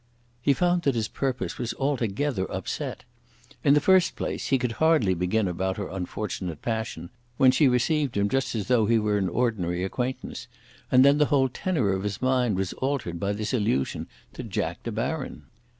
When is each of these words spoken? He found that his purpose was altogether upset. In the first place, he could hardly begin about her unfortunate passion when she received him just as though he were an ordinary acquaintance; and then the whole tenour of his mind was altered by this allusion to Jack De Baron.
He 0.41 0.53
found 0.53 0.81
that 0.81 0.95
his 0.95 1.07
purpose 1.07 1.59
was 1.59 1.75
altogether 1.75 2.51
upset. 2.51 3.03
In 3.63 3.75
the 3.75 3.79
first 3.79 4.15
place, 4.15 4.47
he 4.47 4.57
could 4.57 4.71
hardly 4.81 5.13
begin 5.13 5.47
about 5.47 5.77
her 5.77 5.89
unfortunate 5.89 6.63
passion 6.63 7.11
when 7.37 7.51
she 7.51 7.67
received 7.67 8.17
him 8.17 8.27
just 8.27 8.55
as 8.55 8.67
though 8.67 8.87
he 8.87 8.97
were 8.97 9.19
an 9.19 9.29
ordinary 9.29 9.83
acquaintance; 9.83 10.47
and 10.91 11.05
then 11.05 11.19
the 11.19 11.25
whole 11.27 11.49
tenour 11.49 11.91
of 11.93 12.01
his 12.01 12.19
mind 12.19 12.55
was 12.55 12.73
altered 12.73 13.19
by 13.19 13.31
this 13.31 13.53
allusion 13.53 14.07
to 14.33 14.41
Jack 14.41 14.81
De 14.81 14.91
Baron. 14.91 15.43